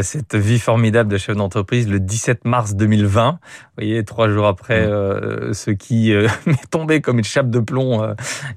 cette 0.01 0.35
vie 0.35 0.59
formidable 0.59 1.11
de 1.11 1.17
chef 1.17 1.35
d'entreprise 1.35 1.87
le 1.89 1.99
17 1.99 2.45
mars 2.45 2.75
2020. 2.75 3.31
Vous 3.31 3.37
voyez, 3.77 4.03
trois 4.03 4.29
jours 4.29 4.47
après 4.47 4.81
euh, 4.81 5.53
ce 5.53 5.71
qui 5.71 6.13
m'est 6.45 6.69
tombé 6.69 7.01
comme 7.01 7.19
une 7.19 7.23
chape 7.23 7.49
de 7.49 7.59
plomb 7.59 8.13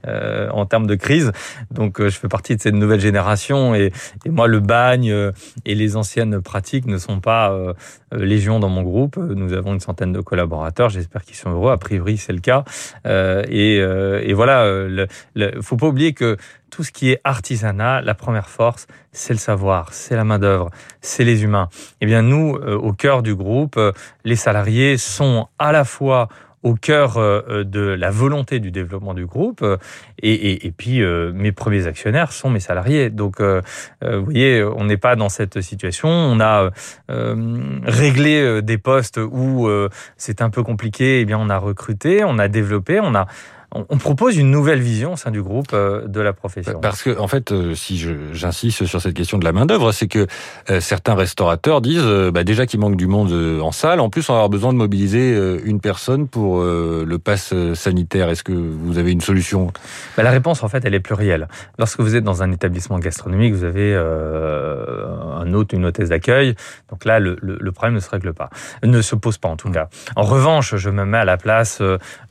euh, 0.07 0.49
en 0.51 0.67
termes 0.67 0.87
de 0.87 0.95
crise. 0.95 1.33
Donc 1.71 2.01
euh, 2.01 2.09
je 2.09 2.19
fais 2.19 2.29
partie 2.29 2.57
de 2.57 2.61
cette 2.61 2.75
nouvelle 2.75 3.01
génération 3.01 3.75
et, 3.75 3.93
et 4.25 4.31
moi 4.31 4.47
le 4.47 4.61
bagne 4.61 5.11
euh, 5.11 5.33
et 5.65 5.75
les 5.75 5.97
anciennes 5.97 6.41
pratiques 6.41 6.87
ne 6.87 6.99
sont 6.99 7.21
pas 7.21 7.53
euh, 7.53 7.75
légion 8.13 8.61
dans 8.61 8.69
mon 8.69 8.83
groupe. 8.83 9.17
Nous 9.17 9.53
avons 9.53 9.75
une 9.75 9.81
centaine 9.81 10.13
de 10.13 10.21
collaborateurs. 10.21 10.89
J'espère 10.89 11.25
qu'ils 11.25 11.37
sont 11.37 11.51
heureux. 11.51 11.73
A 11.73 11.79
priori 11.79 12.17
c'est 12.17 12.33
le 12.33 12.41
cas. 12.41 12.65
Et, 13.05 13.77
et, 13.77 14.33
voilà, 14.33 14.67
il 14.89 15.07
ne 15.37 15.61
faut 15.61 15.77
pas 15.77 15.87
oublier 15.87 16.13
que 16.13 16.37
tout 16.75 16.83
ce 16.83 16.91
qui 16.91 17.11
est 17.13 17.21
artisanat, 17.23 18.01
la 18.01 18.15
première 18.15 18.49
force, 18.49 18.89
c'est 19.13 19.33
le 19.33 19.39
savoir, 19.39 19.93
c'est 19.93 20.17
la 20.17 20.25
main 20.25 20.41
d'œuvre, 20.41 20.71
c'est 21.01 21.23
les 21.23 21.45
humains. 21.45 21.69
Eh 22.01 22.07
bien 22.07 22.23
nous, 22.23 22.55
au 22.57 22.93
cœur 22.93 23.23
du 23.23 23.37
groupe, 23.37 23.79
les 24.25 24.35
salariés 24.35 24.99
sont 24.99 25.47
à 25.61 25.71
la 25.71 25.85
fois 25.85 26.29
au 26.65 26.75
cœur 26.75 27.19
euh, 27.19 27.43
euh, 27.49 27.65
de 27.65 27.81
la 27.81 28.11
volonté 28.11 28.59
du 28.59 28.71
développement 28.73 29.15
du 29.15 29.27
groupe. 29.27 29.63
Euh, 29.63 29.77
et, 30.21 30.33
et, 30.33 30.67
et 30.67 30.71
puis, 30.73 31.03
mes 31.35 31.53
premiers 31.53 31.87
actionnaires 31.87 32.33
sont 32.33 32.49
mes 32.49 32.61
salariés. 32.61 33.11
Donc, 33.11 33.41
vous 33.41 34.25
voyez, 34.25 34.65
on 34.65 34.85
n'est 34.85 34.97
pas 34.97 35.17
dans 35.17 35.29
cette 35.29 35.61
situation. 35.61 36.09
On 36.09 36.41
a 36.41 36.71
réglé 37.09 38.63
des 38.63 38.79
postes 38.79 39.19
où 39.19 39.69
c'est 40.17 40.41
un 40.41 40.49
peu 40.49 40.63
compliqué. 40.63 41.21
Eh 41.21 41.27
bien, 41.27 41.39
on 41.39 41.51
a 41.51 41.59
recruté, 41.59 42.25
on 42.25 42.39
a 42.39 42.49
développé, 42.49 43.01
on 43.01 43.15
a 43.15 43.27
on 43.75 43.99
propose 43.99 44.37
une 44.37 44.51
nouvelle 44.51 44.81
vision 44.81 45.15
au 45.15 45.17
sein 45.17 45.31
du 45.31 45.43
groupe 45.43 45.73
euh, 45.73 46.07
de 46.07 46.21
la 46.21 46.33
profession. 46.33 46.79
Parce 46.81 47.03
que, 47.03 47.19
en 47.19 47.29
fait, 47.29 47.51
euh, 47.51 47.75
si 47.75 47.99
j'insiste 48.33 48.87
sur 48.87 49.01
cette 49.01 49.15
question 49.15 49.39
de 49.39 49.45
la 49.45 49.53
main 49.53 49.67
d'œuvre, 49.67 49.93
c'est 49.93 50.07
que 50.07 50.27
euh, 50.71 50.81
certains 50.81 51.15
restaurateurs 51.15 51.81
disent 51.81 52.07
bah, 52.33 52.45
déjà 52.45 52.67
qu'il 52.67 52.81
manque 52.81 52.97
du 52.97 53.07
monde 53.07 53.33
en 53.61 53.73
salle. 53.73 54.01
En 54.01 54.11
plus, 54.11 54.29
on 54.29 54.33
va 54.33 54.39
avoir 54.39 54.49
besoin 54.49 54.73
de 54.73 54.79
mobiliser 54.79 55.35
une 55.65 55.81
personne 55.81 56.29
pour 56.29 56.63
le 56.63 57.17
pass 57.19 57.55
sanitaire. 57.75 58.29
Est-ce 58.29 58.45
que 58.45 58.53
vous 58.53 58.99
avez 58.99 59.13
une 59.13 59.21
solution? 59.21 59.73
Bah, 60.17 60.23
La 60.23 60.31
réponse, 60.31 60.63
en 60.63 60.69
fait, 60.69 60.85
elle 60.85 60.95
est 60.95 61.01
plurielle. 61.01 61.49
Lorsque 61.79 62.01
vous 62.01 62.17
êtes 62.17 62.25
dans 62.25 62.43
un 62.43 62.53
établissement 62.53 62.99
gastronomique, 62.99 63.55
vous 63.55 63.65
avez 63.65 63.95
un 63.95 65.53
hôte, 65.53 65.73
une 65.73 65.87
hôtesse 65.87 66.11
d'accueil. 66.11 66.55
Donc 66.91 67.05
là, 67.05 67.19
le, 67.19 67.37
le, 67.41 67.73
problème 67.73 67.95
ne 67.95 68.01
se 68.01 68.11
règle 68.11 68.33
pas, 68.33 68.51
ne 68.83 69.03
se 69.03 69.15
pose 69.15 69.39
pas 69.39 69.49
en 69.49 69.57
tout 69.57 69.69
mmh. 69.69 69.75
cas. 69.75 69.89
En 70.17 70.23
revanche, 70.23 70.77
je 70.77 70.91
me 70.91 71.05
mets 71.05 71.19
à 71.19 71.25
la 71.25 71.37
place 71.37 71.83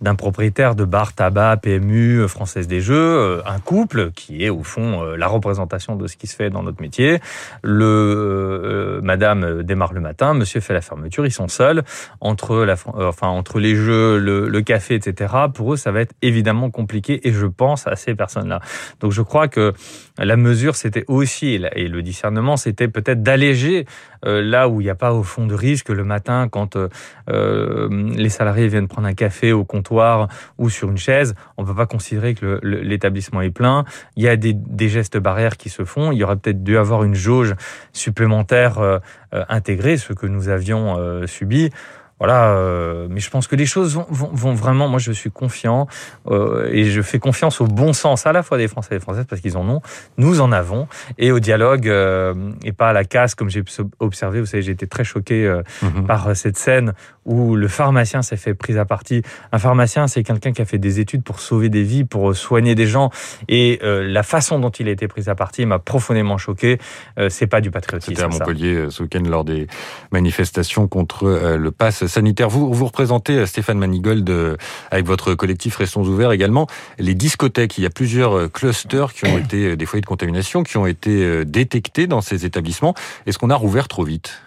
d'un 0.01 0.15
propriétaire 0.15 0.75
de 0.75 0.85
bar 0.85 1.13
tabac 1.13 1.32
PMU, 1.61 2.27
Française 2.27 2.67
des 2.67 2.81
Jeux, 2.81 3.41
un 3.45 3.59
couple 3.59 4.11
qui 4.11 4.43
est 4.43 4.49
au 4.49 4.63
fond 4.63 5.03
la 5.03 5.27
représentation 5.27 5.95
de 5.95 6.07
ce 6.07 6.17
qui 6.17 6.27
se 6.27 6.35
fait 6.35 6.49
dans 6.49 6.63
notre 6.63 6.81
métier. 6.81 7.19
Le 7.63 8.99
Madame 9.03 9.63
démarre 9.63 9.93
le 9.93 10.01
matin, 10.01 10.33
Monsieur 10.33 10.61
fait 10.61 10.73
la 10.73 10.81
fermeture. 10.81 11.25
Ils 11.25 11.31
sont 11.31 11.47
seuls 11.47 11.83
entre 12.21 12.63
la, 12.63 12.75
enfin 12.95 13.27
entre 13.27 13.59
les 13.59 13.75
jeux, 13.75 14.17
le, 14.17 14.47
le 14.47 14.61
café, 14.61 14.95
etc. 14.95 15.33
Pour 15.53 15.73
eux, 15.73 15.77
ça 15.77 15.91
va 15.91 16.01
être 16.01 16.13
évidemment 16.21 16.69
compliqué. 16.69 17.27
Et 17.27 17.31
je 17.31 17.45
pense 17.45 17.87
à 17.87 17.95
ces 17.95 18.15
personnes-là. 18.15 18.59
Donc 18.99 19.11
je 19.11 19.21
crois 19.21 19.47
que 19.47 19.73
la 20.17 20.37
mesure, 20.37 20.75
c'était 20.75 21.05
aussi, 21.07 21.59
et 21.75 21.87
le 21.87 22.01
discernement, 22.01 22.57
c'était 22.57 22.87
peut-être 22.87 23.23
d'alléger 23.23 23.85
euh, 23.85 24.12
là 24.23 24.67
où 24.69 24.81
il 24.81 24.85
n'y 24.85 24.89
a 24.89 24.95
pas 24.95 25.13
au 25.13 25.23
fond 25.23 25.45
de 25.47 25.53
risque 25.53 25.89
le 25.89 26.03
matin 26.03 26.47
quand 26.49 26.75
euh, 26.75 26.89
euh, 27.29 27.89
les 28.15 28.29
salariés 28.29 28.67
viennent 28.67 28.87
prendre 28.87 29.07
un 29.07 29.13
café 29.13 29.51
au 29.51 29.63
comptoir 29.63 30.27
ou 30.57 30.69
sur 30.69 30.89
une 30.89 30.97
chaise. 30.97 31.35
On 31.57 31.63
ne 31.63 31.67
peut 31.67 31.75
pas 31.75 31.85
considérer 31.85 32.33
que 32.35 32.59
l'établissement 32.63 33.41
est 33.41 33.51
plein. 33.51 33.85
Il 34.15 34.23
y 34.23 34.27
a 34.27 34.35
des, 34.35 34.53
des, 34.53 34.89
gestes 34.89 35.17
barrières 35.17 35.57
qui 35.57 35.69
se 35.69 35.85
font. 35.85 36.11
Il 36.11 36.17
y 36.17 36.23
aurait 36.23 36.35
peut-être 36.35 36.63
dû 36.63 36.77
avoir 36.77 37.03
une 37.03 37.15
jauge 37.15 37.55
supplémentaire 37.93 38.79
intégrée, 39.31 39.97
ce 39.97 40.13
que 40.13 40.27
nous 40.27 40.49
avions 40.49 41.25
subi. 41.25 41.71
Voilà, 42.23 42.51
euh, 42.51 43.07
mais 43.09 43.19
je 43.19 43.29
pense 43.29 43.47
que 43.47 43.57
les 43.57 43.65
choses 43.65 43.95
vont, 43.95 44.05
vont, 44.09 44.29
vont 44.31 44.53
vraiment. 44.53 44.87
Moi, 44.87 44.97
je 44.97 45.11
suis 45.11 45.29
confiant 45.29 45.87
euh, 46.31 46.69
et 46.71 46.85
je 46.85 47.01
fais 47.01 47.19
confiance 47.19 47.59
au 47.59 47.67
bon 47.67 47.91
sens 47.91 48.25
à 48.25 48.31
la 48.31 48.43
fois 48.43 48.57
des 48.57 48.69
Français 48.69 48.95
et 48.95 48.97
des 48.97 49.03
Françaises 49.03 49.25
parce 49.29 49.41
qu'ils 49.41 49.57
en 49.57 49.67
ont, 49.67 49.81
nous 50.15 50.39
en 50.39 50.53
avons, 50.53 50.87
et 51.17 51.33
au 51.33 51.41
dialogue 51.41 51.89
euh, 51.89 52.33
et 52.63 52.71
pas 52.71 52.91
à 52.91 52.93
la 52.93 53.03
casse 53.03 53.35
comme 53.35 53.49
j'ai 53.49 53.61
observé. 53.99 54.39
Vous 54.39 54.45
savez, 54.45 54.63
j'ai 54.63 54.71
été 54.71 54.87
très 54.87 55.03
choqué 55.03 55.53
mhm. 55.81 56.05
par 56.07 56.33
cette 56.33 56.57
scène 56.57 56.93
où 57.25 57.57
le 57.57 57.67
pharmacien 57.67 58.21
s'est 58.21 58.37
fait 58.37 58.53
prise 58.53 58.77
à 58.77 58.85
partie. 58.85 59.21
Un 59.51 59.59
pharmacien, 59.59 60.07
c'est 60.07 60.23
quelqu'un 60.23 60.53
qui 60.53 60.61
a 60.61 60.65
fait 60.65 60.77
des 60.77 61.01
études 61.01 61.23
pour 61.23 61.41
sauver 61.41 61.67
des 61.67 61.83
vies, 61.83 62.05
pour 62.05 62.33
soigner 62.37 62.73
des 62.73 62.87
gens, 62.87 63.09
et 63.49 63.79
la 63.81 64.23
façon 64.23 64.59
dont 64.59 64.69
il 64.69 64.87
a 64.87 64.91
été 64.91 65.09
pris 65.09 65.27
à 65.27 65.35
partie 65.35 65.65
m'a 65.65 65.79
profondément 65.79 66.37
choqué. 66.37 66.79
c'est 67.29 67.47
pas 67.47 67.59
du 67.59 67.71
patriotisme. 67.71 68.13
C'était 68.13 68.23
à 68.23 68.29
Montpellier 68.29 68.87
ce 68.89 69.03
week-end 69.03 69.23
lors 69.25 69.43
des 69.43 69.67
manifestations 70.11 70.87
contre 70.87 71.55
le 71.57 71.71
pass 71.71 72.12
sanitaire. 72.13 72.49
Vous, 72.49 72.73
vous 72.73 72.85
représentez, 72.85 73.33
euh, 73.33 73.45
Stéphane 73.45 73.77
Manigold, 73.77 74.29
euh, 74.29 74.55
avec 74.91 75.05
votre 75.05 75.33
collectif 75.33 75.77
Restons 75.77 76.03
ouverts 76.03 76.31
également, 76.31 76.67
les 76.99 77.15
discothèques. 77.15 77.77
Il 77.77 77.83
y 77.83 77.87
a 77.87 77.89
plusieurs 77.89 78.37
euh, 78.37 78.47
clusters 78.47 79.13
qui 79.13 79.25
ont 79.25 79.37
été 79.37 79.75
des 79.75 79.85
foyers 79.85 80.01
de 80.01 80.05
contamination, 80.05 80.63
qui 80.63 80.77
ont 80.77 80.85
été 80.85 81.45
détectés 81.45 82.07
dans 82.07 82.21
ces 82.21 82.45
établissements. 82.45 82.93
Est-ce 83.25 83.37
qu'on 83.37 83.49
a 83.49 83.55
rouvert 83.55 83.87
trop 83.87 84.03
vite? 84.03 84.41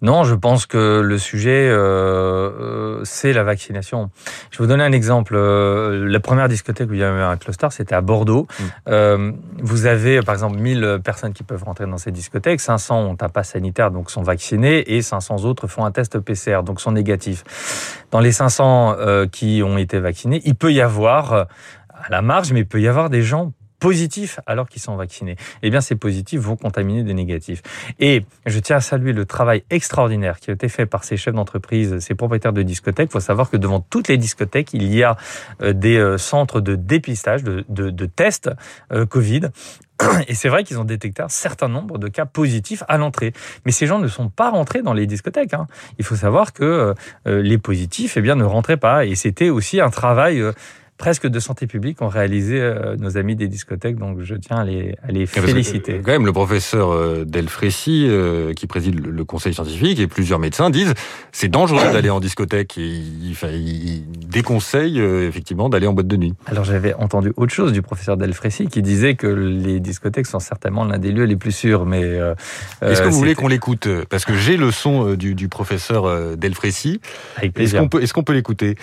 Non, 0.00 0.22
je 0.24 0.34
pense 0.34 0.66
que 0.66 1.00
le 1.00 1.18
sujet, 1.18 1.68
euh, 1.68 1.78
euh, 1.78 3.00
c'est 3.04 3.32
la 3.32 3.42
vaccination. 3.42 4.10
Je 4.50 4.58
vais 4.58 4.64
vous 4.64 4.68
donner 4.68 4.84
un 4.84 4.92
exemple. 4.92 5.34
Euh, 5.36 6.06
la 6.08 6.20
première 6.20 6.48
discothèque 6.48 6.88
où 6.90 6.94
il 6.94 7.00
y 7.00 7.04
avait 7.04 7.22
un 7.22 7.36
cluster, 7.36 7.68
c'était 7.70 7.94
à 7.94 8.00
Bordeaux. 8.00 8.46
Mm. 8.86 9.32
vous 9.60 9.86
avez, 9.86 10.22
par 10.22 10.34
exemple, 10.34 10.58
1000 10.58 11.00
personnes 11.02 11.32
qui 11.32 11.42
peuvent 11.42 11.64
rentrer 11.64 11.86
dans 11.86 11.98
ces 11.98 12.12
discothèques. 12.12 12.60
500 12.60 13.00
ont 13.00 13.16
un 13.20 13.28
pass 13.28 13.50
sanitaire, 13.50 13.90
donc 13.90 14.10
sont 14.10 14.22
vaccinés, 14.22 14.94
et 14.94 15.02
500 15.02 15.44
autres 15.44 15.66
font 15.66 15.84
un 15.84 15.90
test 15.90 16.18
PCR, 16.20 16.62
donc 16.62 16.80
sont 16.80 16.92
négatifs. 16.92 17.44
Dans 18.10 18.20
les 18.20 18.32
500 18.32 18.96
qui 19.32 19.62
ont 19.64 19.78
été 19.78 19.98
vaccinés, 19.98 20.40
il 20.44 20.54
peut 20.54 20.72
y 20.72 20.80
avoir 20.80 21.32
à 21.32 22.10
la 22.10 22.22
marge, 22.22 22.52
mais 22.52 22.60
il 22.60 22.66
peut 22.66 22.80
y 22.80 22.88
avoir 22.88 23.10
des 23.10 23.22
gens 23.22 23.52
positifs 23.78 24.40
alors 24.46 24.68
qu'ils 24.68 24.82
sont 24.82 24.96
vaccinés. 24.96 25.36
Eh 25.62 25.70
bien, 25.70 25.80
ces 25.80 25.94
positifs 25.94 26.40
vont 26.40 26.56
contaminer 26.56 27.02
des 27.02 27.14
négatifs. 27.14 27.62
Et 27.98 28.24
je 28.46 28.58
tiens 28.58 28.76
à 28.76 28.80
saluer 28.80 29.12
le 29.12 29.24
travail 29.24 29.64
extraordinaire 29.70 30.40
qui 30.40 30.50
a 30.50 30.54
été 30.54 30.68
fait 30.68 30.86
par 30.86 31.04
ces 31.04 31.16
chefs 31.16 31.34
d'entreprise, 31.34 31.98
ces 32.00 32.14
propriétaires 32.14 32.52
de 32.52 32.62
discothèques. 32.62 33.10
Il 33.10 33.12
faut 33.12 33.20
savoir 33.20 33.50
que 33.50 33.56
devant 33.56 33.80
toutes 33.80 34.08
les 34.08 34.16
discothèques, 34.16 34.72
il 34.72 34.92
y 34.92 35.02
a 35.02 35.16
euh, 35.62 35.72
des 35.72 35.96
euh, 35.96 36.18
centres 36.18 36.60
de 36.60 36.74
dépistage, 36.74 37.42
de, 37.42 37.64
de, 37.68 37.90
de 37.90 38.06
tests 38.06 38.50
euh, 38.92 39.06
Covid. 39.06 39.50
Et 40.28 40.34
c'est 40.34 40.48
vrai 40.48 40.62
qu'ils 40.62 40.78
ont 40.78 40.84
détecté 40.84 41.22
un 41.22 41.28
certain 41.28 41.68
nombre 41.68 41.98
de 41.98 42.08
cas 42.08 42.24
positifs 42.24 42.84
à 42.88 42.98
l'entrée. 42.98 43.32
Mais 43.66 43.72
ces 43.72 43.86
gens 43.86 43.98
ne 43.98 44.06
sont 44.06 44.28
pas 44.28 44.50
rentrés 44.50 44.82
dans 44.82 44.92
les 44.92 45.06
discothèques. 45.06 45.54
Hein. 45.54 45.66
Il 45.98 46.04
faut 46.04 46.14
savoir 46.14 46.52
que 46.52 46.94
les 47.26 47.58
positifs 47.58 48.16
eh 48.16 48.20
bien, 48.20 48.36
ne 48.36 48.44
rentraient 48.44 48.76
pas. 48.76 49.06
Et 49.06 49.16
c'était 49.16 49.50
aussi 49.50 49.80
un 49.80 49.90
travail 49.90 50.40
presque 50.98 51.28
de 51.28 51.40
santé 51.40 51.66
publique 51.66 52.02
ont 52.02 52.08
réalisé 52.08 52.60
euh, 52.60 52.96
nos 52.96 53.16
amis 53.16 53.36
des 53.36 53.48
discothèques, 53.48 53.96
donc 53.96 54.20
je 54.20 54.34
tiens 54.34 54.58
à 54.58 54.64
les, 54.64 54.96
à 55.02 55.12
les 55.12 55.26
féliciter. 55.26 55.98
Que, 55.98 56.04
quand 56.04 56.12
même, 56.12 56.26
le 56.26 56.32
professeur 56.32 56.90
euh, 56.90 57.24
Delfrécy, 57.24 58.06
euh, 58.08 58.52
qui 58.52 58.66
préside 58.66 59.06
le 59.06 59.24
conseil 59.24 59.54
scientifique, 59.54 60.00
et 60.00 60.08
plusieurs 60.08 60.40
médecins 60.40 60.70
disent 60.70 60.92
c'est 61.32 61.48
dangereux 61.48 61.92
d'aller 61.92 62.10
en 62.10 62.20
discothèque. 62.20 62.76
Et 62.76 62.86
il, 62.86 63.36
il, 63.54 64.04
déconseille 64.28 65.00
effectivement 65.00 65.70
d'aller 65.70 65.86
en 65.86 65.94
boîte 65.94 66.06
de 66.06 66.16
nuit. 66.16 66.34
Alors 66.46 66.64
j'avais 66.64 66.92
entendu 66.92 67.32
autre 67.36 67.52
chose 67.52 67.72
du 67.72 67.80
professeur 67.80 68.18
Delfrécy 68.18 68.66
qui 68.66 68.82
disait 68.82 69.14
que 69.14 69.26
les 69.26 69.80
discothèques 69.80 70.26
sont 70.26 70.38
certainement 70.38 70.84
l'un 70.84 70.98
des 70.98 71.12
lieux 71.12 71.24
les 71.24 71.36
plus 71.36 71.52
sûrs. 71.52 71.86
Mais 71.86 72.02
est-ce 72.82 73.00
que 73.00 73.08
vous 73.08 73.16
voulez 73.16 73.34
qu'on 73.34 73.48
l'écoute? 73.48 73.88
Parce 74.10 74.26
que 74.26 74.34
j'ai 74.34 74.58
le 74.58 74.70
son 74.70 75.14
du, 75.14 75.34
du 75.34 75.48
professeur 75.48 76.36
Delfrécy. 76.36 77.00
Est-ce 77.40 77.76
qu'on 77.76 77.88
peut, 77.88 78.02
est-ce 78.02 78.12
qu'on 78.12 78.22
peut 78.22 78.34
l'écouter? 78.34 78.76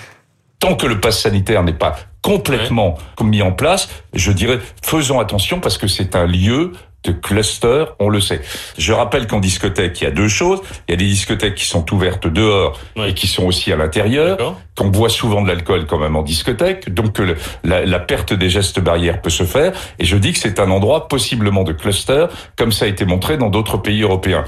Tant 0.60 0.76
que 0.76 0.88
le 0.88 1.00
pass 1.00 1.22
sanitaire 1.22 1.64
n'est 1.64 1.74
pas 1.74 1.96
complètement 2.22 2.98
mis 3.22 3.42
en 3.42 3.52
place, 3.52 3.90
je 4.14 4.32
dirais 4.32 4.60
faisons 4.84 5.20
attention 5.20 5.60
parce 5.60 5.78
que 5.78 5.88
c'est 5.88 6.16
un 6.16 6.26
lieu 6.26 6.72
de 7.06 7.12
cluster, 7.12 7.86
on 8.00 8.10
le 8.10 8.20
sait. 8.20 8.42
Je 8.78 8.92
rappelle 8.92 9.28
qu'en 9.28 9.40
discothèque, 9.40 10.02
il 10.02 10.06
y 10.06 10.08
a 10.08 10.12
deux 10.12 10.28
choses. 10.28 10.62
Il 10.88 10.92
y 10.92 10.94
a 10.96 10.98
des 10.98 11.06
discothèques 11.06 11.56
qui 11.56 11.66
sont 11.66 11.94
ouvertes 11.94 12.28
dehors 12.28 12.80
et 12.96 13.14
qui 13.14 13.28
sont 13.28 13.44
aussi 13.44 13.72
à 13.72 13.76
l'intérieur. 13.76 14.58
Qu'on 14.76 14.88
boit 14.88 15.10
souvent 15.10 15.42
de 15.42 15.48
l'alcool 15.48 15.86
quand 15.86 16.00
même 16.00 16.16
en 16.16 16.24
discothèque, 16.24 16.94
donc 16.94 17.22
la, 17.64 17.86
la, 17.86 18.00
perte 18.00 18.34
des 18.34 18.50
gestes 18.50 18.80
barrières 18.80 19.22
peut 19.22 19.30
se 19.30 19.44
faire. 19.44 19.72
Et 20.00 20.06
je 20.06 20.18
dis 20.18 20.34
que 20.34 20.40
c'est 20.40 20.60
un 20.60 20.70
endroit 20.72 21.08
possiblement 21.08 21.64
de 21.64 21.72
cluster, 21.72 22.26
comme 22.58 22.72
ça 22.72 22.86
a 22.86 22.88
été 22.88 23.06
montré 23.06 23.38
dans 23.38 23.50
d'autres 23.50 23.78
pays 23.78 24.02
européens. 24.02 24.44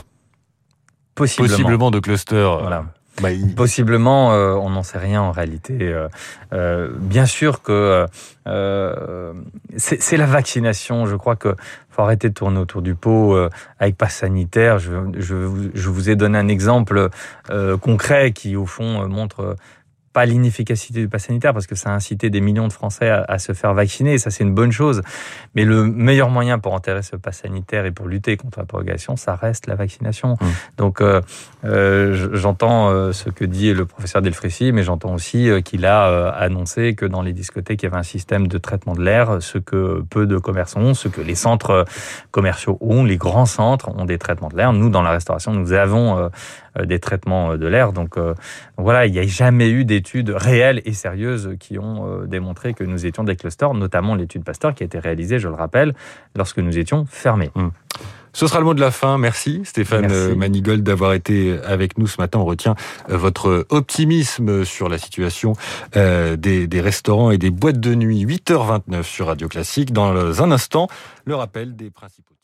Possiblement, 1.16 1.56
possiblement 1.56 1.92
de 1.92 2.00
cluster. 2.00 2.58
Voilà. 2.60 2.86
Bah, 3.22 3.30
Possiblement, 3.56 4.34
euh, 4.34 4.54
on 4.54 4.70
n'en 4.70 4.84
sait 4.84 5.00
rien 5.00 5.22
en 5.22 5.32
réalité. 5.32 5.78
Euh, 5.82 6.08
euh 6.54 6.90
bien 7.00 7.26
sûr 7.26 7.64
que 7.64 8.06
euh, 8.48 9.34
c'est 9.78 10.18
la 10.18 10.26
vaccination. 10.26 11.06
Je 11.08 11.16
crois 11.16 11.36
que 11.36 11.56
faut 11.90 12.04
arrêter 12.04 12.30
de 12.30 12.34
tourner 12.34 12.60
autour 12.60 12.84
du 12.84 12.94
pot 12.94 13.36
avec 13.80 13.98
passe 13.98 14.18
sanitaire. 14.18 14.78
Je, 14.78 14.92
je, 15.18 15.70
je, 15.74 15.90
vous 15.90 16.10
ai 16.12 16.16
donné 16.16 16.38
un 16.38 16.48
exemple 16.48 17.10
concret 17.82 18.34
qui, 18.34 18.56
au 18.56 18.68
fond, 18.68 19.08
montre 19.08 19.56
pas 20.18 20.26
l'inefficacité 20.26 21.00
du 21.00 21.08
pass 21.08 21.26
sanitaire 21.26 21.54
parce 21.54 21.68
que 21.68 21.76
ça 21.76 21.92
a 21.92 21.94
incité 21.94 22.32
des 22.32 22.42
millions 22.42 22.68
de 22.68 22.74
Français 22.74 23.08
à, 23.08 23.38
se 23.38 23.54
faire 23.54 23.76
vacciner 23.76 24.14
et 24.14 24.18
ça 24.18 24.32
c'est 24.32 24.44
une 24.44 24.56
bonne 24.56 24.72
chose. 24.72 25.04
Mais 25.54 25.64
le 25.64 25.84
meilleur 25.84 26.32
moyen 26.32 26.58
pour 26.58 26.74
enterrer 26.74 27.04
ce 27.04 27.16
pass 27.16 27.42
sanitaire 27.42 27.86
et 27.86 27.92
pour 27.92 28.08
lutter 28.08 28.36
contre 28.36 28.58
la 28.58 28.66
propagation, 28.66 29.16
ça 29.16 29.36
reste 29.36 29.68
la 29.68 29.76
vaccination. 29.76 30.30
Mmh. 30.30 30.46
Donc 30.78 31.02
euh, 31.02 31.22
euh, 31.66 32.32
j'entends 32.34 32.90
euh, 32.90 33.12
ce 33.12 33.30
que 33.30 33.46
dit 33.46 33.76
le 33.76 33.86
professeur 33.86 34.24
Delfrécy, 34.24 34.72
mais 34.72 34.82
j'entends 34.82 35.14
aussi 35.14 35.52
qu'il 35.64 35.86
a 35.86 36.30
annoncé 36.30 36.96
que 36.96 37.06
dans 37.06 37.22
les 37.22 37.34
discothèques 37.34 37.84
il 37.84 37.86
y 37.86 37.90
avait 37.90 37.98
un 37.98 38.02
système 38.02 38.48
de 38.48 38.58
traitement 38.58 38.96
de 38.96 39.04
l'air, 39.04 39.38
ce 39.42 39.60
que 39.60 40.04
peu 40.10 40.26
de 40.26 40.40
commerçants 40.40 40.82
ont, 40.82 40.94
ce 40.96 41.10
que 41.10 41.22
les 41.22 41.36
centres 41.36 41.86
commerciaux 42.32 42.80
ont, 42.82 43.04
les 43.04 43.18
grands 43.18 43.46
centres 43.46 43.90
ont 43.96 44.06
des 44.06 44.18
traitements 44.18 44.50
de 44.50 44.58
l'air. 44.58 44.74
Nous 44.74 44.90
dans 44.90 45.04
la 45.04 45.12
restauration 45.12 45.54
nous 45.54 45.74
avons 45.74 46.32
des 46.84 47.00
traitements 47.00 47.56
de 47.56 47.68
l'air. 47.68 47.94
Donc 47.94 48.16
voilà, 48.78 49.06
il 49.06 49.12
n'y 49.12 49.20
a 49.20 49.28
jamais 49.28 49.70
eu 49.70 49.86
d'études 49.86 50.07
études 50.08 50.30
réelles 50.30 50.82
et 50.86 50.94
sérieuses 50.94 51.56
qui 51.60 51.78
ont 51.78 52.08
euh, 52.08 52.26
démontré 52.28 52.74
que 52.74 52.86
nous 52.86 53.06
étions 53.06 53.26
des 53.26 53.36
clusters, 53.36 53.74
notamment 53.74 54.16
l'étude 54.16 54.46
Pasteur 54.46 54.74
qui 54.74 54.84
a 54.84 54.86
été 54.86 55.00
réalisée, 55.00 55.38
je 55.38 55.50
le 55.50 55.56
rappelle, 55.56 55.94
lorsque 56.36 56.60
nous 56.60 56.78
étions 56.78 57.06
fermés. 57.10 57.52
Hum. 57.56 57.72
Ce 58.32 58.46
sera 58.46 58.60
le 58.60 58.66
mot 58.66 58.74
de 58.74 58.80
la 58.80 58.92
fin. 58.92 59.18
Merci 59.18 59.62
Stéphane 59.66 60.08
euh, 60.12 60.36
Manigold 60.36 60.84
d'avoir 60.84 61.14
été 61.14 61.60
avec 61.66 61.98
nous 61.98 62.08
ce 62.08 62.22
matin. 62.22 62.40
On 62.40 62.46
retient 62.46 62.76
euh, 63.10 63.18
votre 63.18 63.66
optimisme 63.70 64.64
sur 64.64 64.88
la 64.88 64.98
situation 64.98 65.54
des, 65.94 66.68
des 66.68 66.82
restaurants 66.82 67.32
et 67.32 67.38
des 67.38 67.50
boîtes 67.50 67.80
de 67.80 67.96
nuit. 67.96 68.26
8h29 68.26 69.04
sur 69.04 69.28
Radio 69.28 69.48
Classique. 69.48 69.92
Dans 69.92 70.42
un 70.42 70.52
instant, 70.52 70.88
le 71.26 71.36
rappel 71.36 71.76
des 71.76 71.90
principaux. 71.90 72.37